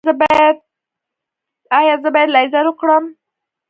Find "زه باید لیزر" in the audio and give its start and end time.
2.03-2.65